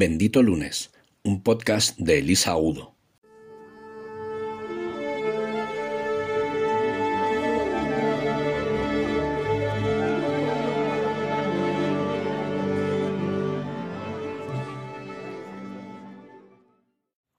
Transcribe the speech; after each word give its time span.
Bendito 0.00 0.44
Lunes, 0.44 0.92
un 1.24 1.42
podcast 1.42 1.98
de 1.98 2.20
Elisa 2.20 2.56
Udo. 2.56 2.94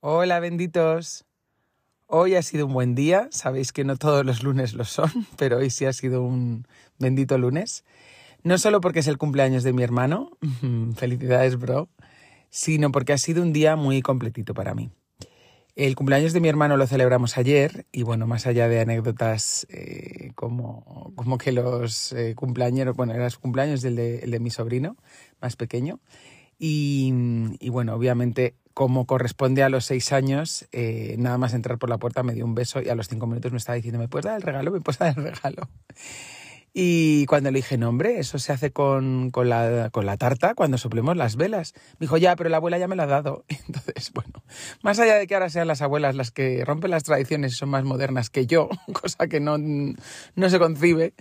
Hola 0.01 0.41
benditos. 0.41 1.23
Hoy 2.07 2.35
ha 2.35 2.41
sido 2.41 2.65
un 2.65 2.73
buen 2.73 2.93
día. 2.93 3.29
Sabéis 3.31 3.71
que 3.71 3.85
no 3.85 3.95
todos 3.95 4.25
los 4.25 4.43
lunes 4.43 4.73
lo 4.73 4.83
son, 4.83 5.09
pero 5.37 5.59
hoy 5.59 5.69
sí 5.69 5.85
ha 5.85 5.93
sido 5.93 6.23
un 6.23 6.67
bendito 6.97 7.37
lunes. 7.37 7.85
No 8.43 8.57
solo 8.57 8.81
porque 8.81 8.99
es 8.99 9.07
el 9.07 9.17
cumpleaños 9.17 9.63
de 9.63 9.71
mi 9.71 9.81
hermano, 9.83 10.31
felicidades 10.97 11.57
bro, 11.57 11.87
sino 12.49 12.91
porque 12.91 13.13
ha 13.13 13.17
sido 13.17 13.41
un 13.41 13.53
día 13.53 13.75
muy 13.75 14.01
completito 14.01 14.53
para 14.53 14.73
mí. 14.73 14.91
El 15.75 15.95
cumpleaños 15.95 16.33
de 16.33 16.41
mi 16.41 16.49
hermano 16.49 16.75
lo 16.75 16.87
celebramos 16.87 17.37
ayer 17.37 17.85
y 17.93 18.03
bueno, 18.03 18.27
más 18.27 18.47
allá 18.47 18.67
de 18.67 18.81
anécdotas 18.81 19.65
eh, 19.69 20.31
como, 20.35 21.13
como 21.15 21.37
que 21.37 21.53
los 21.53 22.11
eh, 22.11 22.35
cumpleaños, 22.35 22.93
bueno, 22.97 23.13
era 23.13 23.29
su 23.29 23.39
cumpleaños 23.39 23.81
del 23.81 23.95
de, 23.95 24.19
el 24.19 24.31
de 24.31 24.39
mi 24.41 24.49
sobrino 24.49 24.97
más 25.39 25.55
pequeño 25.55 26.01
y, 26.57 27.13
y, 27.61 27.69
bueno, 27.69 27.95
obviamente 27.95 28.55
como 28.73 29.05
corresponde 29.05 29.63
a 29.63 29.69
los 29.69 29.85
seis 29.85 30.11
años, 30.11 30.67
eh, 30.73 31.15
nada 31.17 31.37
más 31.37 31.53
entrar 31.53 31.77
por 31.77 31.89
la 31.89 31.97
puerta 31.97 32.23
me 32.23 32.33
dio 32.33 32.45
un 32.45 32.55
beso 32.55 32.81
y 32.81 32.89
a 32.89 32.95
los 32.95 33.07
cinco 33.07 33.27
minutos 33.27 33.51
me 33.53 33.57
estaba 33.57 33.75
diciendo, 33.77 33.99
¿me 33.99 34.09
puedes 34.09 34.25
dar 34.25 34.35
el 34.35 34.41
regalo? 34.41 34.71
¿Me 34.71 34.81
puedes 34.81 34.99
dar 34.99 35.17
el 35.17 35.23
regalo? 35.23 35.69
Y 36.73 37.25
cuando 37.25 37.51
le 37.51 37.57
dije, 37.57 37.77
no, 37.77 37.97
eso 38.01 38.37
se 38.39 38.53
hace 38.53 38.71
con, 38.71 39.31
con, 39.31 39.49
la, 39.49 39.89
con 39.91 40.05
la 40.05 40.17
tarta 40.17 40.53
cuando 40.53 40.77
soplemos 40.77 41.17
las 41.17 41.35
velas. 41.35 41.73
Me 41.93 42.05
dijo, 42.05 42.17
ya, 42.17 42.35
pero 42.35 42.49
la 42.49 42.57
abuela 42.57 42.77
ya 42.77 42.87
me 42.87 42.95
la 42.95 43.03
ha 43.03 43.07
dado. 43.07 43.45
Entonces, 43.67 44.11
bueno, 44.13 44.43
más 44.83 44.99
allá 44.99 45.15
de 45.15 45.27
que 45.27 45.33
ahora 45.33 45.49
sean 45.49 45.67
las 45.67 45.81
abuelas 45.81 46.15
las 46.15 46.31
que 46.31 46.63
rompen 46.65 46.91
las 46.91 47.03
tradiciones 47.03 47.53
y 47.53 47.55
son 47.55 47.69
más 47.69 47.83
modernas 47.83 48.29
que 48.29 48.45
yo, 48.45 48.69
cosa 48.93 49.27
que 49.27 49.39
no, 49.39 49.57
no 49.57 50.49
se 50.49 50.59
concibe, 50.59 51.13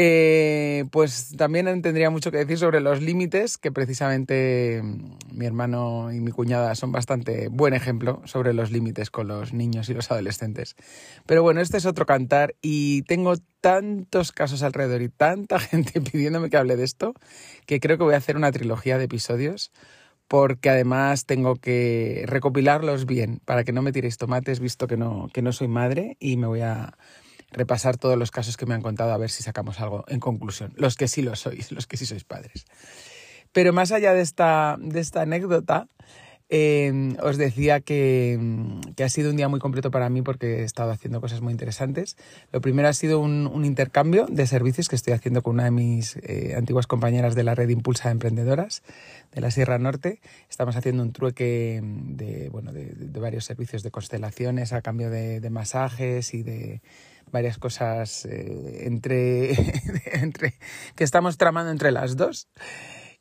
eh, 0.00 0.84
pues 0.92 1.34
también 1.36 1.82
tendría 1.82 2.08
mucho 2.08 2.30
que 2.30 2.38
decir 2.38 2.56
sobre 2.56 2.80
los 2.80 3.02
límites, 3.02 3.58
que 3.58 3.72
precisamente 3.72 4.80
mm, 4.80 5.36
mi 5.36 5.44
hermano 5.44 6.12
y 6.12 6.20
mi 6.20 6.30
cuñada 6.30 6.76
son 6.76 6.92
bastante 6.92 7.48
buen 7.48 7.74
ejemplo 7.74 8.22
sobre 8.24 8.52
los 8.52 8.70
límites 8.70 9.10
con 9.10 9.26
los 9.26 9.52
niños 9.52 9.88
y 9.88 9.94
los 9.94 10.08
adolescentes. 10.12 10.76
Pero 11.26 11.42
bueno, 11.42 11.60
este 11.60 11.78
es 11.78 11.84
otro 11.84 12.06
cantar 12.06 12.54
y 12.62 13.02
tengo 13.02 13.34
tantos 13.60 14.30
casos 14.30 14.62
alrededor 14.62 15.02
y 15.02 15.08
tanta 15.08 15.58
gente 15.58 16.00
pidiéndome 16.00 16.48
que 16.48 16.58
hable 16.58 16.76
de 16.76 16.84
esto, 16.84 17.14
que 17.66 17.80
creo 17.80 17.98
que 17.98 18.04
voy 18.04 18.14
a 18.14 18.18
hacer 18.18 18.36
una 18.36 18.52
trilogía 18.52 18.98
de 18.98 19.04
episodios 19.06 19.72
porque 20.28 20.70
además 20.70 21.26
tengo 21.26 21.56
que 21.56 22.22
recopilarlos 22.28 23.04
bien 23.04 23.40
para 23.44 23.64
que 23.64 23.72
no 23.72 23.82
me 23.82 23.90
tiréis 23.90 24.16
tomates, 24.16 24.60
visto 24.60 24.86
que 24.86 24.96
no, 24.96 25.28
que 25.32 25.42
no 25.42 25.50
soy 25.50 25.66
madre 25.66 26.16
y 26.20 26.36
me 26.36 26.46
voy 26.46 26.60
a 26.60 26.96
repasar 27.50 27.96
todos 27.96 28.18
los 28.18 28.30
casos 28.30 28.56
que 28.56 28.66
me 28.66 28.74
han 28.74 28.82
contado 28.82 29.12
a 29.12 29.18
ver 29.18 29.30
si 29.30 29.42
sacamos 29.42 29.80
algo 29.80 30.04
en 30.08 30.20
conclusión. 30.20 30.72
Los 30.76 30.96
que 30.96 31.08
sí 31.08 31.22
lo 31.22 31.36
sois, 31.36 31.72
los 31.72 31.86
que 31.86 31.96
sí 31.96 32.06
sois 32.06 32.24
padres. 32.24 32.66
Pero 33.52 33.72
más 33.72 33.92
allá 33.92 34.12
de 34.12 34.20
esta, 34.20 34.76
de 34.78 35.00
esta 35.00 35.22
anécdota, 35.22 35.88
eh, 36.50 37.14
os 37.22 37.36
decía 37.36 37.80
que, 37.80 38.38
que, 38.96 39.04
ha 39.04 39.08
sido 39.10 39.30
un 39.30 39.36
día 39.36 39.48
muy 39.48 39.60
completo 39.60 39.90
para 39.90 40.08
mí 40.08 40.22
porque 40.22 40.60
he 40.60 40.64
estado 40.64 40.90
haciendo 40.90 41.20
cosas 41.20 41.42
muy 41.42 41.52
interesantes. 41.52 42.16
Lo 42.52 42.60
primero 42.60 42.88
ha 42.88 42.92
sido 42.94 43.20
un, 43.20 43.46
un 43.46 43.64
intercambio 43.66 44.26
de 44.30 44.46
servicios 44.46 44.88
que 44.88 44.96
estoy 44.96 45.12
haciendo 45.12 45.42
con 45.42 45.54
una 45.54 45.64
de 45.64 45.70
mis 45.70 46.16
eh, 46.16 46.54
antiguas 46.56 46.86
compañeras 46.86 47.34
de 47.34 47.44
la 47.44 47.54
red 47.54 47.68
Impulsa 47.68 48.08
de 48.08 48.12
Emprendedoras 48.12 48.82
de 49.32 49.40
la 49.42 49.50
Sierra 49.50 49.78
Norte. 49.78 50.20
Estamos 50.48 50.76
haciendo 50.76 51.02
un 51.02 51.12
trueque 51.12 51.82
de, 51.82 52.48
bueno, 52.48 52.72
de, 52.72 52.94
varios 53.20 53.44
servicios 53.44 53.82
de 53.82 53.90
constelaciones 53.90 54.72
a 54.72 54.80
cambio 54.80 55.10
de 55.10 55.50
masajes 55.50 56.32
y 56.32 56.42
de, 56.42 56.80
varias 57.30 57.58
cosas 57.58 58.24
eh, 58.24 58.86
entre, 58.86 59.52
entre 60.12 60.54
que 60.94 61.04
estamos 61.04 61.36
tramando 61.36 61.70
entre 61.70 61.92
las 61.92 62.16
dos. 62.16 62.48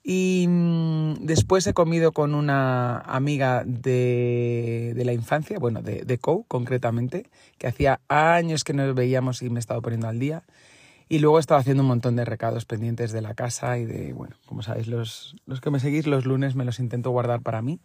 Y 0.03 0.45
mmm, 0.47 1.16
después 1.19 1.68
he 1.68 1.73
comido 1.73 2.13
con 2.13 2.34
una 2.34 3.00
amiga 3.00 3.63
de, 3.66 4.94
de 4.95 5.06
la 5.06 5.13
infancia, 5.13 5.59
bueno, 5.59 5.81
de, 5.81 6.03
de 6.03 6.18
COU 6.18 6.45
concretamente, 6.47 7.29
que 7.57 7.68
hacía 7.68 8.00
años 8.07 8.63
que 8.63 8.73
nos 8.73 8.95
veíamos 8.95 9.41
y 9.41 9.50
me 9.50 9.57
he 9.57 9.59
estado 9.59 9.81
poniendo 9.81 10.07
al 10.07 10.19
día. 10.19 10.44
Y 11.09 11.19
luego 11.19 11.38
he 11.38 11.40
estado 11.40 11.59
haciendo 11.59 11.84
un 11.84 11.90
montón 11.90 12.16
de 12.16 12.25
recados 12.25 12.66
pendientes 12.66 13.12
de 13.12 13.22
la 13.22 13.34
casa 13.34 13.78
y 13.78 13.85
de, 13.85 14.13
bueno, 14.13 14.35
como 14.45 14.62
sabéis, 14.62 14.88
los, 14.88 15.35
los 15.45 15.62
que 15.62 15.72
me 15.72 15.79
seguís 15.79 16.06
los 16.06 16.25
lunes 16.25 16.56
me 16.56 16.66
los 16.66 16.79
intento 16.79 17.12
guardar 17.12 17.41
para 17.41 17.62
mí 17.62 17.79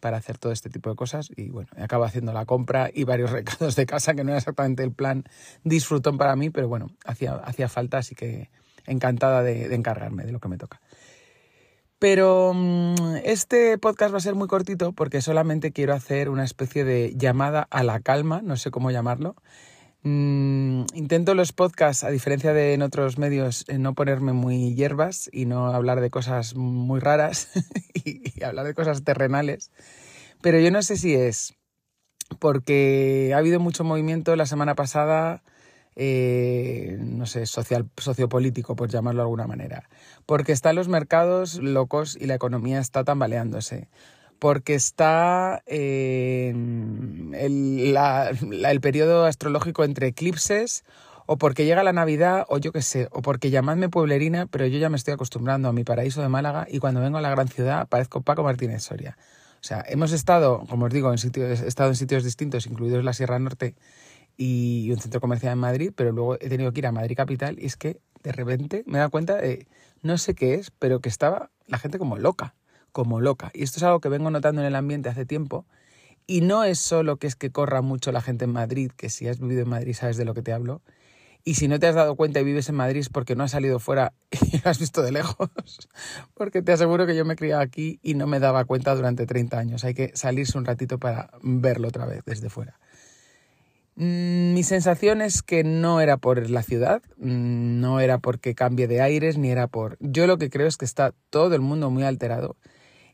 para 0.00 0.16
hacer 0.16 0.38
todo 0.38 0.52
este 0.52 0.70
tipo 0.70 0.90
de 0.90 0.96
cosas 0.96 1.28
y 1.34 1.48
bueno, 1.50 1.68
acabo 1.76 2.04
haciendo 2.04 2.32
la 2.32 2.46
compra 2.46 2.90
y 2.92 3.04
varios 3.04 3.30
recados 3.32 3.74
de 3.74 3.86
casa 3.86 4.14
que 4.14 4.22
no 4.22 4.30
era 4.30 4.38
exactamente 4.38 4.84
el 4.84 4.92
plan 4.92 5.24
disfrutón 5.64 6.18
para 6.18 6.36
mí, 6.36 6.50
pero 6.50 6.68
bueno, 6.68 6.88
hacía, 7.04 7.34
hacía 7.34 7.68
falta, 7.68 7.98
así 7.98 8.14
que 8.14 8.50
encantada 8.86 9.42
de, 9.42 9.68
de 9.68 9.74
encargarme 9.74 10.24
de 10.24 10.32
lo 10.32 10.40
que 10.40 10.48
me 10.48 10.56
toca. 10.56 10.80
Pero 11.98 12.52
mm, 12.54 13.16
este 13.24 13.76
podcast 13.76 14.12
va 14.14 14.18
a 14.18 14.20
ser 14.20 14.36
muy 14.36 14.46
cortito 14.46 14.92
porque 14.92 15.20
solamente 15.20 15.72
quiero 15.72 15.94
hacer 15.94 16.28
una 16.28 16.44
especie 16.44 16.84
de 16.84 17.12
llamada 17.16 17.66
a 17.70 17.82
la 17.82 17.98
calma, 18.00 18.40
no 18.42 18.56
sé 18.56 18.70
cómo 18.70 18.90
llamarlo. 18.92 19.34
Mm, 20.02 20.84
intento 20.94 21.34
los 21.34 21.52
podcasts, 21.52 22.04
a 22.04 22.10
diferencia 22.10 22.52
de 22.52 22.74
en 22.74 22.82
otros 22.82 23.18
medios, 23.18 23.64
no 23.68 23.94
ponerme 23.94 24.32
muy 24.32 24.74
hierbas 24.74 25.28
y 25.32 25.46
no 25.46 25.66
hablar 25.66 26.00
de 26.00 26.10
cosas 26.10 26.54
muy 26.54 27.00
raras 27.00 27.48
y, 27.94 28.38
y 28.38 28.44
hablar 28.44 28.66
de 28.66 28.74
cosas 28.74 29.02
terrenales. 29.04 29.70
Pero 30.40 30.60
yo 30.60 30.70
no 30.70 30.82
sé 30.82 30.96
si 30.96 31.14
es 31.14 31.54
porque 32.38 33.32
ha 33.34 33.38
habido 33.38 33.60
mucho 33.60 33.84
movimiento 33.84 34.36
la 34.36 34.46
semana 34.46 34.74
pasada 34.74 35.42
eh, 36.00 36.96
no 37.00 37.26
sé, 37.26 37.44
social, 37.46 37.90
sociopolítico, 37.96 38.76
por 38.76 38.88
llamarlo 38.88 39.18
de 39.18 39.24
alguna 39.24 39.48
manera. 39.48 39.90
Porque 40.26 40.52
están 40.52 40.76
los 40.76 40.86
mercados 40.86 41.56
locos 41.60 42.16
y 42.18 42.26
la 42.26 42.36
economía 42.36 42.78
está 42.78 43.02
tambaleándose. 43.02 43.88
Porque 44.38 44.74
está 44.74 45.62
eh, 45.66 46.50
el, 46.50 47.92
la, 47.92 48.30
el 48.30 48.80
periodo 48.80 49.24
astrológico 49.26 49.84
entre 49.84 50.08
eclipses, 50.08 50.84
o 51.26 51.36
porque 51.36 51.64
llega 51.64 51.82
la 51.82 51.92
Navidad, 51.92 52.46
o 52.48 52.58
yo 52.58 52.72
qué 52.72 52.82
sé, 52.82 53.08
o 53.10 53.20
porque 53.20 53.50
llamadme 53.50 53.88
pueblerina, 53.88 54.46
pero 54.46 54.66
yo 54.66 54.78
ya 54.78 54.88
me 54.88 54.96
estoy 54.96 55.14
acostumbrando 55.14 55.68
a 55.68 55.72
mi 55.72 55.84
paraíso 55.84 56.22
de 56.22 56.28
Málaga 56.28 56.66
y 56.70 56.78
cuando 56.78 57.00
vengo 57.00 57.18
a 57.18 57.20
la 57.20 57.30
gran 57.30 57.48
ciudad 57.48 57.88
parezco 57.88 58.22
Paco 58.22 58.42
Martínez 58.44 58.82
Soria. 58.82 59.18
O 59.60 59.64
sea, 59.64 59.84
hemos 59.88 60.12
estado, 60.12 60.64
como 60.68 60.86
os 60.86 60.92
digo, 60.92 61.10
en 61.10 61.18
sitios, 61.18 61.60
he 61.60 61.66
estado 61.66 61.90
en 61.90 61.96
sitios 61.96 62.24
distintos, 62.24 62.66
incluidos 62.66 63.04
la 63.04 63.12
Sierra 63.12 63.38
Norte, 63.38 63.74
y 64.38 64.90
un 64.92 64.98
centro 64.98 65.20
comercial 65.20 65.52
en 65.52 65.58
Madrid, 65.58 65.92
pero 65.94 66.12
luego 66.12 66.36
he 66.36 66.48
tenido 66.48 66.72
que 66.72 66.78
ir 66.78 66.86
a 66.86 66.92
Madrid 66.92 67.16
Capital 67.16 67.58
y 67.58 67.66
es 67.66 67.76
que 67.76 68.00
de 68.22 68.32
repente 68.32 68.84
me 68.86 68.94
he 68.94 68.98
dado 69.00 69.10
cuenta 69.10 69.36
de, 69.36 69.66
no 70.02 70.16
sé 70.16 70.34
qué 70.34 70.54
es, 70.54 70.70
pero 70.70 71.00
que 71.00 71.08
estaba 71.08 71.50
la 71.66 71.78
gente 71.78 71.98
como 71.98 72.16
loca, 72.16 72.54
como 72.92 73.20
loca. 73.20 73.50
Y 73.54 73.62
esto 73.62 73.78
es 73.78 73.82
algo 73.82 74.00
que 74.00 74.08
vengo 74.08 74.30
notando 74.30 74.60
en 74.60 74.66
el 74.66 74.74
ambiente 74.76 75.08
hace 75.08 75.26
tiempo. 75.26 75.66
Y 76.26 76.42
no 76.42 76.64
es 76.64 76.78
solo 76.78 77.16
que 77.16 77.26
es 77.26 77.36
que 77.36 77.50
corra 77.50 77.80
mucho 77.80 78.12
la 78.12 78.20
gente 78.20 78.44
en 78.44 78.52
Madrid, 78.52 78.90
que 78.96 79.08
si 79.08 79.28
has 79.28 79.40
vivido 79.40 79.62
en 79.62 79.68
Madrid 79.68 79.94
sabes 79.94 80.16
de 80.16 80.24
lo 80.24 80.34
que 80.34 80.42
te 80.42 80.52
hablo. 80.52 80.82
Y 81.44 81.54
si 81.54 81.68
no 81.68 81.78
te 81.78 81.86
has 81.86 81.94
dado 81.94 82.16
cuenta 82.16 82.40
y 82.40 82.44
vives 82.44 82.68
en 82.68 82.74
Madrid 82.74 83.06
porque 83.10 83.34
no 83.34 83.44
has 83.44 83.52
salido 83.52 83.78
fuera 83.78 84.12
y 84.52 84.58
lo 84.58 84.70
has 84.70 84.78
visto 84.78 85.02
de 85.02 85.12
lejos. 85.12 85.48
Porque 86.34 86.60
te 86.60 86.72
aseguro 86.72 87.06
que 87.06 87.16
yo 87.16 87.24
me 87.24 87.36
he 87.40 87.54
aquí 87.54 87.98
y 88.02 88.14
no 88.14 88.26
me 88.26 88.38
daba 88.38 88.64
cuenta 88.66 88.94
durante 88.94 89.24
30 89.24 89.58
años. 89.58 89.84
Hay 89.84 89.94
que 89.94 90.10
salirse 90.14 90.58
un 90.58 90.66
ratito 90.66 90.98
para 90.98 91.30
verlo 91.42 91.88
otra 91.88 92.04
vez 92.04 92.22
desde 92.26 92.50
fuera. 92.50 92.78
Mm, 94.00 94.52
mi 94.52 94.62
sensación 94.62 95.22
es 95.22 95.42
que 95.42 95.64
no 95.64 96.00
era 96.00 96.18
por 96.18 96.48
la 96.50 96.62
ciudad, 96.62 97.02
mm, 97.16 97.80
no 97.80 97.98
era 97.98 98.18
porque 98.18 98.54
cambie 98.54 98.86
de 98.86 99.00
aires, 99.00 99.38
ni 99.38 99.50
era 99.50 99.66
por... 99.66 99.96
Yo 99.98 100.28
lo 100.28 100.38
que 100.38 100.50
creo 100.50 100.68
es 100.68 100.76
que 100.76 100.84
está 100.84 101.14
todo 101.30 101.56
el 101.56 101.62
mundo 101.62 101.90
muy 101.90 102.04
alterado. 102.04 102.56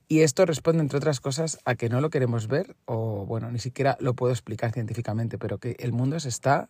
Y 0.06 0.20
esto 0.20 0.44
responde, 0.44 0.82
entre 0.82 0.98
otras 0.98 1.20
cosas, 1.20 1.58
a 1.64 1.74
que 1.74 1.88
no 1.88 2.00
lo 2.00 2.10
queremos 2.10 2.46
ver, 2.46 2.76
o 2.84 3.24
bueno, 3.26 3.50
ni 3.50 3.58
siquiera 3.58 3.96
lo 4.00 4.14
puedo 4.14 4.32
explicar 4.32 4.72
científicamente, 4.72 5.38
pero 5.38 5.58
que 5.58 5.76
el 5.78 5.92
mundo 5.92 6.20
se 6.20 6.28
está 6.28 6.68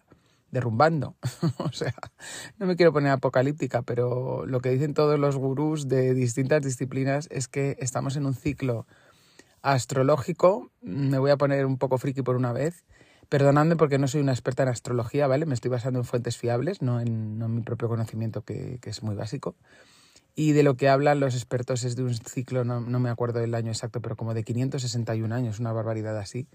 derrumbando. 0.50 1.16
o 1.58 1.72
sea, 1.72 1.94
no 2.58 2.66
me 2.66 2.76
quiero 2.76 2.92
poner 2.92 3.10
apocalíptica, 3.10 3.82
pero 3.82 4.46
lo 4.46 4.60
que 4.60 4.70
dicen 4.70 4.94
todos 4.94 5.18
los 5.18 5.36
gurús 5.36 5.88
de 5.88 6.14
distintas 6.14 6.62
disciplinas 6.62 7.28
es 7.30 7.48
que 7.48 7.76
estamos 7.80 8.16
en 8.16 8.26
un 8.26 8.34
ciclo 8.34 8.86
astrológico, 9.62 10.70
me 10.80 11.18
voy 11.18 11.30
a 11.30 11.36
poner 11.36 11.66
un 11.66 11.78
poco 11.78 11.98
friki 11.98 12.22
por 12.22 12.36
una 12.36 12.52
vez, 12.52 12.84
Perdonadme 13.28 13.76
porque 13.76 13.98
no 13.98 14.08
soy 14.08 14.20
una 14.20 14.32
experta 14.32 14.62
en 14.62 14.68
astrología, 14.68 15.26
¿vale? 15.26 15.46
Me 15.46 15.54
estoy 15.54 15.70
basando 15.70 15.98
en 15.98 16.04
fuentes 16.04 16.36
fiables, 16.36 16.82
no 16.82 17.00
en, 17.00 17.38
no 17.38 17.48
mi 17.48 17.62
propio 17.62 17.88
conocimiento, 17.88 18.42
que, 18.42 18.78
que, 18.80 18.90
es 18.90 19.02
muy 19.02 19.14
básico. 19.14 19.56
Y 20.34 20.52
de 20.52 20.62
lo 20.62 20.76
que 20.76 20.88
hablan 20.88 21.20
los 21.20 21.34
expertos 21.34 21.84
es 21.84 21.94
de 21.96 22.02
un 22.02 22.14
ciclo, 22.14 22.64
no, 22.64 22.80
no 22.80 22.98
me 22.98 23.10
acuerdo 23.10 23.40
del 23.40 23.54
año 23.54 23.70
exacto, 23.70 24.00
pero 24.00 24.16
como 24.16 24.34
de 24.34 24.42
561 24.42 25.32
años, 25.34 25.60
una 25.60 25.72
barbaridad 25.72 26.18
así, 26.18 26.48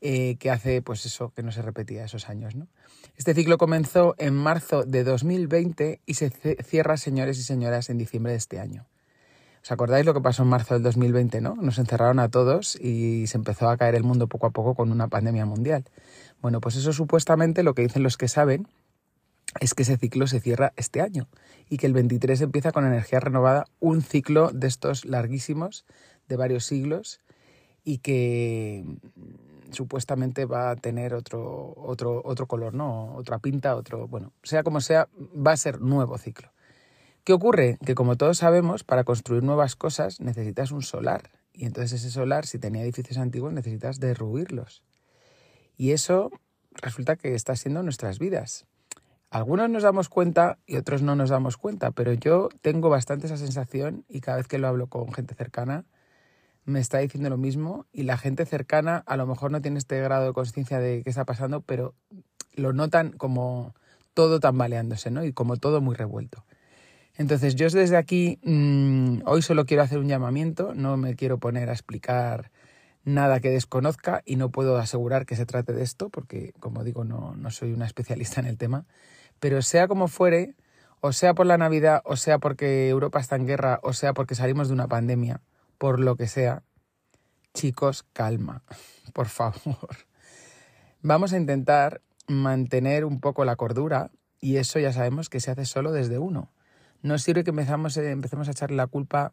eh, 0.00 0.36
que 0.38 0.50
hace, 0.50 0.82
pues 0.82 1.06
eso, 1.06 1.32
que 1.34 1.42
no 1.42 1.52
se 1.52 1.62
repetía 1.62 2.04
esos 2.04 2.28
años, 2.28 2.54
¿no? 2.54 2.66
Este 3.16 3.32
ciclo 3.32 3.56
comenzó 3.56 4.14
en 4.18 4.34
marzo 4.34 4.82
de 4.82 5.04
2020 5.04 6.00
y 6.04 6.14
se 6.14 6.30
cierra, 6.62 6.96
señores 6.96 7.38
y 7.38 7.42
señoras, 7.42 7.88
en 7.88 7.98
diciembre 7.98 8.32
de 8.32 8.38
este 8.38 8.60
año. 8.60 8.86
¿Os 9.62 9.72
acordáis 9.72 10.04
lo 10.04 10.12
que 10.12 10.20
pasó 10.20 10.42
en 10.42 10.50
marzo 10.50 10.74
del 10.74 10.82
2020, 10.82 11.40
no? 11.40 11.54
Nos 11.54 11.78
encerraron 11.78 12.18
a 12.18 12.28
todos 12.28 12.76
y 12.78 13.26
se 13.28 13.38
empezó 13.38 13.70
a 13.70 13.78
caer 13.78 13.94
el 13.94 14.02
mundo 14.02 14.26
poco 14.26 14.46
a 14.46 14.50
poco 14.50 14.74
con 14.74 14.92
una 14.92 15.08
pandemia 15.08 15.46
mundial. 15.46 15.84
Bueno, 16.42 16.60
pues 16.60 16.76
eso 16.76 16.92
supuestamente 16.92 17.62
lo 17.62 17.72
que 17.72 17.80
dicen 17.80 18.02
los 18.02 18.18
que 18.18 18.28
saben 18.28 18.68
es 19.60 19.74
que 19.74 19.82
ese 19.82 19.96
ciclo 19.96 20.26
se 20.26 20.40
cierra 20.40 20.72
este 20.76 21.00
año 21.00 21.28
y 21.68 21.76
que 21.76 21.86
el 21.86 21.92
23 21.92 22.40
empieza 22.40 22.72
con 22.72 22.86
energía 22.86 23.20
renovada, 23.20 23.66
un 23.80 24.02
ciclo 24.02 24.50
de 24.52 24.66
estos 24.66 25.04
larguísimos 25.04 25.84
de 26.28 26.36
varios 26.36 26.64
siglos 26.64 27.20
y 27.84 27.98
que 27.98 28.84
supuestamente 29.70 30.46
va 30.46 30.70
a 30.70 30.76
tener 30.76 31.14
otro, 31.14 31.74
otro, 31.76 32.22
otro 32.24 32.46
color, 32.46 32.74
¿no? 32.74 33.14
Otra 33.14 33.38
pinta, 33.38 33.76
otro, 33.76 34.08
bueno, 34.08 34.32
sea 34.42 34.62
como 34.62 34.80
sea, 34.80 35.08
va 35.14 35.52
a 35.52 35.56
ser 35.56 35.80
nuevo 35.80 36.16
ciclo. 36.18 36.52
¿Qué 37.24 37.32
ocurre? 37.32 37.78
Que 37.84 37.94
como 37.94 38.16
todos 38.16 38.38
sabemos, 38.38 38.84
para 38.84 39.04
construir 39.04 39.42
nuevas 39.42 39.76
cosas 39.76 40.20
necesitas 40.20 40.72
un 40.72 40.82
solar. 40.82 41.30
Y 41.52 41.66
entonces 41.66 42.00
ese 42.00 42.10
solar, 42.10 42.46
si 42.46 42.58
tenía 42.58 42.82
edificios 42.82 43.18
antiguos, 43.18 43.52
necesitas 43.52 44.00
derruirlos. 44.00 44.82
Y 45.76 45.92
eso 45.92 46.30
resulta 46.72 47.16
que 47.16 47.34
está 47.34 47.56
siendo 47.56 47.82
nuestras 47.82 48.18
vidas. 48.18 48.66
Algunos 49.34 49.68
nos 49.68 49.82
damos 49.82 50.08
cuenta 50.08 50.58
y 50.64 50.76
otros 50.76 51.02
no 51.02 51.16
nos 51.16 51.28
damos 51.28 51.56
cuenta, 51.56 51.90
pero 51.90 52.12
yo 52.12 52.50
tengo 52.62 52.88
bastante 52.88 53.26
esa 53.26 53.36
sensación 53.36 54.04
y 54.08 54.20
cada 54.20 54.36
vez 54.36 54.46
que 54.46 54.58
lo 54.58 54.68
hablo 54.68 54.86
con 54.86 55.12
gente 55.12 55.34
cercana, 55.34 55.86
me 56.64 56.78
está 56.78 56.98
diciendo 56.98 57.28
lo 57.30 57.36
mismo 57.36 57.84
y 57.92 58.04
la 58.04 58.16
gente 58.16 58.46
cercana 58.46 59.02
a 59.04 59.16
lo 59.16 59.26
mejor 59.26 59.50
no 59.50 59.60
tiene 59.60 59.78
este 59.78 60.00
grado 60.00 60.26
de 60.26 60.32
conciencia 60.34 60.78
de 60.78 61.02
qué 61.02 61.10
está 61.10 61.24
pasando, 61.24 61.62
pero 61.62 61.96
lo 62.54 62.72
notan 62.72 63.10
como 63.10 63.74
todo 64.14 64.38
tambaleándose, 64.38 65.10
¿no? 65.10 65.24
Y 65.24 65.32
como 65.32 65.56
todo 65.56 65.80
muy 65.80 65.96
revuelto. 65.96 66.44
Entonces 67.16 67.56
yo 67.56 67.68
desde 67.68 67.96
aquí 67.96 68.38
mm, 68.44 69.22
hoy 69.26 69.42
solo 69.42 69.66
quiero 69.66 69.82
hacer 69.82 69.98
un 69.98 70.06
llamamiento, 70.06 70.74
no 70.76 70.96
me 70.96 71.16
quiero 71.16 71.38
poner 71.38 71.70
a 71.70 71.72
explicar 71.72 72.52
nada 73.04 73.40
que 73.40 73.50
desconozca 73.50 74.22
y 74.24 74.36
no 74.36 74.50
puedo 74.50 74.78
asegurar 74.78 75.26
que 75.26 75.36
se 75.36 75.44
trate 75.44 75.72
de 75.72 75.82
esto 75.82 76.08
porque, 76.08 76.52
como 76.60 76.84
digo, 76.84 77.04
no, 77.04 77.34
no 77.36 77.50
soy 77.50 77.72
una 77.72 77.86
especialista 77.86 78.40
en 78.40 78.46
el 78.46 78.56
tema, 78.56 78.86
pero 79.44 79.60
sea 79.60 79.88
como 79.88 80.08
fuere, 80.08 80.54
o 81.02 81.12
sea 81.12 81.34
por 81.34 81.44
la 81.44 81.58
Navidad, 81.58 82.00
o 82.06 82.16
sea 82.16 82.38
porque 82.38 82.88
Europa 82.88 83.20
está 83.20 83.36
en 83.36 83.46
guerra, 83.46 83.78
o 83.82 83.92
sea 83.92 84.14
porque 84.14 84.34
salimos 84.34 84.68
de 84.68 84.72
una 84.72 84.88
pandemia, 84.88 85.42
por 85.76 86.00
lo 86.00 86.16
que 86.16 86.28
sea, 86.28 86.62
chicos, 87.52 88.06
calma, 88.14 88.62
por 89.12 89.26
favor. 89.26 89.96
Vamos 91.02 91.34
a 91.34 91.36
intentar 91.36 92.00
mantener 92.26 93.04
un 93.04 93.20
poco 93.20 93.44
la 93.44 93.56
cordura 93.56 94.10
y 94.40 94.56
eso 94.56 94.78
ya 94.78 94.94
sabemos 94.94 95.28
que 95.28 95.40
se 95.40 95.50
hace 95.50 95.66
solo 95.66 95.92
desde 95.92 96.18
uno. 96.18 96.50
No 97.02 97.18
sirve 97.18 97.44
que 97.44 97.50
empezamos, 97.50 97.98
eh, 97.98 98.12
empecemos 98.12 98.48
a 98.48 98.52
echarle 98.52 98.78
la 98.78 98.86
culpa 98.86 99.32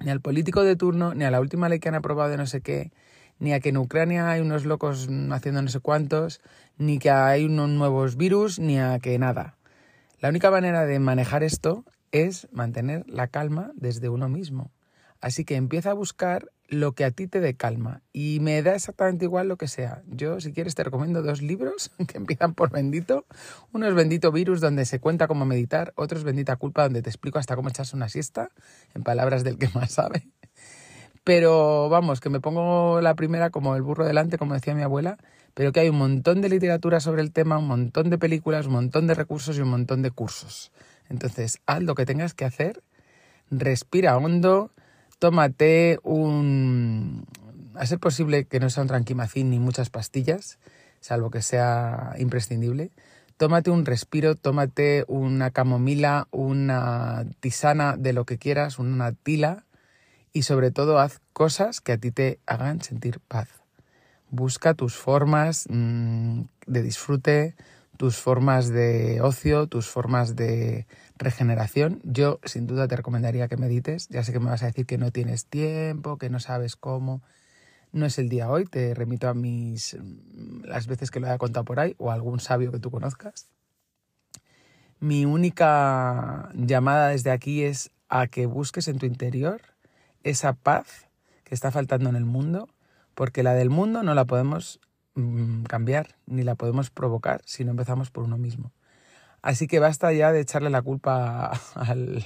ni 0.00 0.10
al 0.10 0.22
político 0.22 0.64
de 0.64 0.74
turno, 0.74 1.12
ni 1.12 1.26
a 1.26 1.30
la 1.30 1.40
última 1.40 1.68
ley 1.68 1.80
que 1.80 1.90
han 1.90 1.96
aprobado 1.96 2.30
de 2.30 2.38
no 2.38 2.46
sé 2.46 2.62
qué, 2.62 2.92
ni 3.38 3.52
a 3.52 3.60
que 3.60 3.70
en 3.70 3.76
Ucrania 3.76 4.30
hay 4.30 4.40
unos 4.40 4.64
locos 4.64 5.08
haciendo 5.30 5.62
no 5.62 5.68
sé 5.68 5.80
cuántos, 5.80 6.40
ni 6.76 6.98
que 6.98 7.10
hay 7.10 7.44
unos 7.44 7.68
nuevos 7.70 8.16
virus, 8.16 8.58
ni 8.58 8.78
a 8.78 8.98
que 8.98 9.18
nada. 9.18 9.56
La 10.20 10.28
única 10.28 10.50
manera 10.50 10.84
de 10.84 10.98
manejar 10.98 11.42
esto 11.42 11.84
es 12.12 12.48
mantener 12.52 13.04
la 13.08 13.28
calma 13.28 13.72
desde 13.74 14.08
uno 14.08 14.28
mismo. 14.28 14.72
Así 15.20 15.44
que 15.44 15.56
empieza 15.56 15.90
a 15.90 15.94
buscar 15.94 16.50
lo 16.68 16.92
que 16.92 17.04
a 17.04 17.10
ti 17.10 17.26
te 17.26 17.40
dé 17.40 17.54
calma. 17.54 18.02
Y 18.12 18.38
me 18.40 18.62
da 18.62 18.74
exactamente 18.74 19.24
igual 19.24 19.48
lo 19.48 19.56
que 19.56 19.66
sea. 19.66 20.02
Yo, 20.06 20.40
si 20.40 20.52
quieres, 20.52 20.74
te 20.74 20.84
recomiendo 20.84 21.22
dos 21.22 21.42
libros 21.42 21.90
que 22.06 22.18
empiezan 22.18 22.54
por 22.54 22.70
bendito. 22.70 23.26
Uno 23.72 23.88
es 23.88 23.94
Bendito 23.94 24.30
Virus, 24.30 24.60
donde 24.60 24.84
se 24.84 25.00
cuenta 25.00 25.26
cómo 25.26 25.44
meditar. 25.44 25.92
Otro 25.96 26.18
es 26.18 26.24
Bendita 26.24 26.56
Culpa, 26.56 26.84
donde 26.84 27.02
te 27.02 27.10
explico 27.10 27.38
hasta 27.38 27.56
cómo 27.56 27.68
echarse 27.68 27.96
una 27.96 28.08
siesta, 28.08 28.50
en 28.94 29.02
palabras 29.02 29.44
del 29.44 29.58
que 29.58 29.68
más 29.74 29.92
sabe. 29.92 30.28
Pero 31.28 31.90
vamos, 31.90 32.20
que 32.20 32.30
me 32.30 32.40
pongo 32.40 33.02
la 33.02 33.14
primera 33.14 33.50
como 33.50 33.76
el 33.76 33.82
burro 33.82 34.06
delante, 34.06 34.38
como 34.38 34.54
decía 34.54 34.74
mi 34.74 34.80
abuela, 34.80 35.18
pero 35.52 35.72
que 35.72 35.80
hay 35.80 35.90
un 35.90 35.98
montón 35.98 36.40
de 36.40 36.48
literatura 36.48 37.00
sobre 37.00 37.20
el 37.20 37.32
tema, 37.32 37.58
un 37.58 37.66
montón 37.66 38.08
de 38.08 38.16
películas, 38.16 38.64
un 38.64 38.72
montón 38.72 39.06
de 39.06 39.12
recursos 39.12 39.58
y 39.58 39.60
un 39.60 39.68
montón 39.68 40.00
de 40.00 40.10
cursos. 40.10 40.72
Entonces, 41.10 41.60
haz 41.66 41.82
lo 41.82 41.94
que 41.94 42.06
tengas 42.06 42.32
que 42.32 42.46
hacer, 42.46 42.82
respira 43.50 44.16
hondo, 44.16 44.70
tómate 45.18 45.98
un... 46.02 47.26
A 47.74 47.84
ser 47.84 47.98
posible 47.98 48.46
que 48.46 48.58
no 48.58 48.70
sea 48.70 48.84
un 48.84 48.88
tranquimacín 48.88 49.50
ni 49.50 49.58
muchas 49.58 49.90
pastillas, 49.90 50.58
salvo 51.00 51.30
que 51.30 51.42
sea 51.42 52.14
imprescindible. 52.16 52.90
Tómate 53.36 53.70
un 53.70 53.84
respiro, 53.84 54.34
tómate 54.34 55.04
una 55.08 55.50
camomila, 55.50 56.26
una 56.30 57.26
tisana 57.40 57.98
de 57.98 58.14
lo 58.14 58.24
que 58.24 58.38
quieras, 58.38 58.78
una 58.78 59.12
tila 59.12 59.66
y 60.32 60.42
sobre 60.42 60.70
todo 60.70 60.98
haz 60.98 61.20
cosas 61.32 61.80
que 61.80 61.92
a 61.92 61.98
ti 61.98 62.10
te 62.10 62.40
hagan 62.46 62.82
sentir 62.82 63.20
paz. 63.20 63.48
Busca 64.30 64.74
tus 64.74 64.94
formas 64.94 65.66
mm, 65.70 66.42
de 66.66 66.82
disfrute, 66.82 67.54
tus 67.96 68.16
formas 68.16 68.68
de 68.68 69.20
ocio, 69.22 69.66
tus 69.66 69.88
formas 69.88 70.36
de 70.36 70.86
regeneración. 71.16 72.00
Yo 72.04 72.38
sin 72.44 72.66
duda 72.66 72.88
te 72.88 72.96
recomendaría 72.96 73.48
que 73.48 73.56
medites. 73.56 74.08
Ya 74.08 74.22
sé 74.22 74.32
que 74.32 74.40
me 74.40 74.50
vas 74.50 74.62
a 74.62 74.66
decir 74.66 74.86
que 74.86 74.98
no 74.98 75.10
tienes 75.10 75.46
tiempo, 75.46 76.18
que 76.18 76.30
no 76.30 76.40
sabes 76.40 76.76
cómo. 76.76 77.22
No 77.90 78.06
es 78.06 78.18
el 78.18 78.28
día 78.28 78.50
hoy, 78.50 78.66
te 78.66 78.94
remito 78.94 79.28
a 79.28 79.34
mis 79.34 79.96
las 80.62 80.86
veces 80.86 81.10
que 81.10 81.20
lo 81.20 81.26
haya 81.26 81.38
contado 81.38 81.64
por 81.64 81.80
ahí 81.80 81.94
o 81.98 82.10
a 82.10 82.14
algún 82.14 82.38
sabio 82.38 82.70
que 82.70 82.78
tú 82.78 82.90
conozcas. 82.90 83.48
Mi 85.00 85.24
única 85.24 86.50
llamada 86.54 87.08
desde 87.08 87.30
aquí 87.30 87.62
es 87.62 87.90
a 88.08 88.26
que 88.26 88.46
busques 88.46 88.88
en 88.88 88.98
tu 88.98 89.06
interior 89.06 89.62
esa 90.28 90.52
paz 90.52 91.08
que 91.44 91.54
está 91.54 91.70
faltando 91.70 92.10
en 92.10 92.16
el 92.16 92.24
mundo, 92.24 92.68
porque 93.14 93.42
la 93.42 93.54
del 93.54 93.70
mundo 93.70 94.02
no 94.02 94.14
la 94.14 94.24
podemos 94.24 94.80
Mm, 95.18 95.64
cambiar 95.64 96.14
ni 96.26 96.44
la 96.44 96.54
podemos 96.54 96.90
provocar 96.90 97.42
si 97.44 97.64
no 97.64 97.72
empezamos 97.72 98.08
por 98.12 98.22
uno 98.22 98.38
mismo. 98.38 98.72
Así 99.42 99.66
que 99.66 99.80
basta 99.80 100.12
ya 100.12 100.30
de 100.30 100.40
echarle 100.40 100.70
la 100.70 100.80
culpa 100.80 101.50
al, 101.74 102.24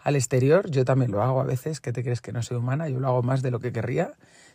al 0.00 0.16
exterior. 0.16 0.68
Yo 0.68 0.84
también 0.84 1.12
lo 1.12 1.22
hago 1.22 1.40
a 1.40 1.44
veces, 1.44 1.80
que 1.80 1.92
te 1.92 2.02
crees 2.02 2.20
que 2.20 2.32
no 2.32 2.42
soy 2.42 2.56
humana, 2.56 2.88
yo 2.88 2.98
lo 2.98 3.06
hago 3.06 3.22
más 3.22 3.42
de 3.42 3.52
lo 3.52 3.60
que 3.60 3.72
querría. 3.72 4.14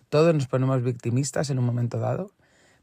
Todos 0.09 0.33
nos 0.35 0.47
ponemos 0.47 0.83
victimistas 0.83 1.49
en 1.51 1.59
un 1.59 1.65
momento 1.65 1.99
dado, 1.99 2.31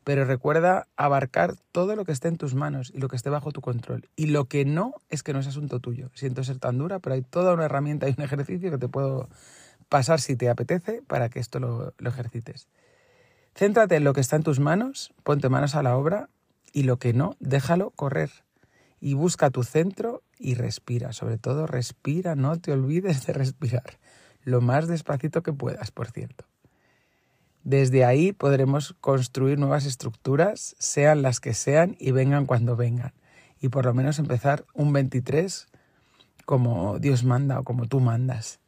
pero 0.02 0.24
recuerda 0.24 0.88
abarcar 0.96 1.56
todo 1.72 1.94
lo 1.94 2.06
que 2.06 2.12
esté 2.12 2.28
en 2.28 2.38
tus 2.38 2.54
manos 2.54 2.90
y 2.94 2.98
lo 2.98 3.08
que 3.08 3.16
esté 3.16 3.28
bajo 3.28 3.52
tu 3.52 3.60
control. 3.60 4.08
Y 4.16 4.26
lo 4.28 4.46
que 4.46 4.64
no 4.64 4.94
es 5.10 5.22
que 5.22 5.34
no 5.34 5.40
es 5.40 5.46
asunto 5.46 5.78
tuyo. 5.78 6.08
Siento 6.14 6.42
ser 6.42 6.58
tan 6.58 6.78
dura, 6.78 7.00
pero 7.00 7.16
hay 7.16 7.22
toda 7.22 7.52
una 7.52 7.66
herramienta 7.66 8.08
y 8.08 8.14
un 8.16 8.24
ejercicio 8.24 8.70
que 8.70 8.78
te 8.78 8.88
puedo 8.88 9.28
pasar 9.88 10.20
si 10.20 10.36
te 10.36 10.48
apetece 10.48 11.02
para 11.06 11.28
que 11.28 11.40
esto 11.40 11.60
lo, 11.60 11.94
ejercites. 12.04 12.68
Céntrate 13.54 13.96
en 13.96 14.04
lo 14.04 14.12
que 14.12 14.20
está 14.20 14.36
en 14.36 14.42
tus 14.42 14.60
manos, 14.60 15.12
ponte 15.22 15.48
manos 15.48 15.74
a 15.74 15.82
la 15.82 15.96
obra 15.96 16.28
y 16.72 16.82
lo 16.82 16.98
que 16.98 17.12
no, 17.12 17.36
déjalo 17.40 17.90
correr. 17.90 18.30
Y 19.00 19.14
busca 19.14 19.50
tu 19.50 19.62
centro 19.62 20.22
y 20.38 20.54
respira. 20.54 21.12
Sobre 21.12 21.38
todo 21.38 21.66
respira, 21.66 22.34
no 22.34 22.58
te 22.58 22.72
olvides 22.72 23.26
de 23.26 23.32
respirar. 23.32 23.98
Lo 24.42 24.60
más 24.60 24.88
despacito 24.88 25.42
que 25.42 25.52
puedas, 25.52 25.90
por 25.90 26.10
cierto. 26.10 26.44
Desde 27.62 28.04
ahí 28.04 28.32
podremos 28.32 28.94
construir 29.00 29.58
nuevas 29.58 29.86
estructuras, 29.86 30.76
sean 30.78 31.22
las 31.22 31.40
que 31.40 31.52
sean 31.52 31.96
y 31.98 32.12
vengan 32.12 32.46
cuando 32.46 32.76
vengan. 32.76 33.12
Y 33.60 33.70
por 33.70 33.86
lo 33.86 33.94
menos 33.94 34.18
empezar 34.18 34.64
un 34.72 34.92
23 34.92 35.66
como 36.44 36.98
Dios 36.98 37.24
manda 37.24 37.58
o 37.58 37.64
como 37.64 37.86
tú 37.86 38.00
mandas 38.00 38.60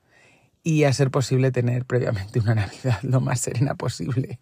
y 0.68 0.84
a 0.84 0.92
ser 0.92 1.10
posible 1.10 1.50
tener 1.50 1.86
previamente 1.86 2.40
una 2.40 2.54
Navidad 2.54 2.98
lo 3.00 3.22
más 3.22 3.40
serena 3.40 3.74
posible 3.74 4.38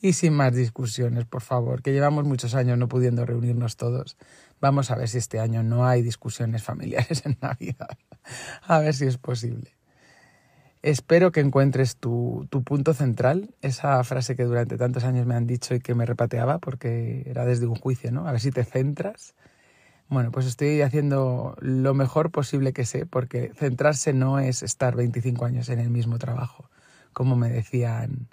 y 0.00 0.14
sin 0.14 0.32
más 0.32 0.52
discusiones, 0.52 1.24
por 1.24 1.40
favor, 1.40 1.82
que 1.82 1.92
llevamos 1.92 2.24
muchos 2.24 2.56
años 2.56 2.76
no 2.78 2.88
pudiendo 2.88 3.24
reunirnos 3.24 3.76
todos. 3.76 4.16
Vamos 4.60 4.90
a 4.90 4.96
ver 4.96 5.08
si 5.08 5.18
este 5.18 5.38
año 5.38 5.62
no 5.62 5.86
hay 5.86 6.02
discusiones 6.02 6.64
familiares 6.64 7.22
en 7.26 7.38
Navidad. 7.40 7.96
A 8.62 8.80
ver 8.80 8.92
si 8.92 9.06
es 9.06 9.18
posible. 9.18 9.76
Espero 10.82 11.30
que 11.30 11.38
encuentres 11.38 11.96
tu, 11.96 12.48
tu 12.50 12.64
punto 12.64 12.92
central, 12.92 13.54
esa 13.62 14.02
frase 14.02 14.34
que 14.34 14.42
durante 14.42 14.78
tantos 14.78 15.04
años 15.04 15.26
me 15.26 15.36
han 15.36 15.46
dicho 15.46 15.76
y 15.76 15.80
que 15.80 15.94
me 15.94 16.06
repateaba 16.06 16.58
porque 16.58 17.22
era 17.26 17.44
desde 17.44 17.68
un 17.68 17.76
juicio, 17.76 18.10
¿no? 18.10 18.26
A 18.26 18.32
ver 18.32 18.40
si 18.40 18.50
te 18.50 18.64
centras 18.64 19.36
bueno, 20.08 20.30
pues 20.32 20.46
estoy 20.46 20.80
haciendo 20.80 21.56
lo 21.60 21.94
mejor 21.94 22.30
posible 22.30 22.72
que 22.72 22.86
sé, 22.86 23.04
porque 23.04 23.52
centrarse 23.54 24.12
no 24.12 24.38
es 24.38 24.62
estar 24.62 24.96
25 24.96 25.44
años 25.44 25.68
en 25.68 25.80
el 25.80 25.90
mismo 25.90 26.18
trabajo, 26.18 26.70
como 27.12 27.36
me 27.36 27.50
decían 27.50 28.28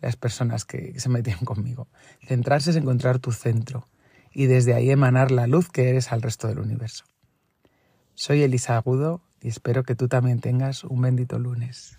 las 0.00 0.16
personas 0.16 0.64
que 0.64 0.98
se 1.00 1.08
metían 1.08 1.40
conmigo. 1.44 1.88
Centrarse 2.26 2.70
es 2.70 2.76
encontrar 2.76 3.18
tu 3.18 3.32
centro 3.32 3.88
y 4.32 4.46
desde 4.46 4.74
ahí 4.74 4.90
emanar 4.90 5.30
la 5.30 5.46
luz 5.46 5.68
que 5.68 5.88
eres 5.88 6.12
al 6.12 6.22
resto 6.22 6.46
del 6.46 6.60
universo. 6.60 7.04
Soy 8.14 8.42
Elisa 8.42 8.76
Agudo 8.76 9.22
y 9.40 9.48
espero 9.48 9.82
que 9.82 9.94
tú 9.94 10.08
también 10.08 10.40
tengas 10.40 10.84
un 10.84 11.00
bendito 11.02 11.38
lunes. 11.38 11.98